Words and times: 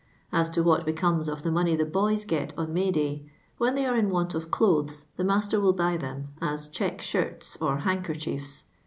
As 0.33 0.49
to 0.49 0.63
whst 0.63 0.83
be> 0.87 0.93
comes 0.93 1.27
of 1.27 1.43
the 1.43 1.51
money 1.51 1.75
the 1.75 1.85
boys 1.85 2.25
get 2.25 2.57
on 2.57 2.73
May^i^'y 2.73 3.29
when 3.59 3.75
they 3.75 3.85
are 3.85 3.95
in 3.95 4.09
want 4.09 4.33
of 4.33 4.49
clothen, 4.49 5.03
the 5.15 5.23
master 5.23 5.59
iml 5.59 5.77
buy 5.77 5.95
them, 5.95 6.29
as 6.41 6.67
check 6.67 7.01
shirts 7.03 7.55
or 7.61 7.77
handkerchiefs. 7.77 8.63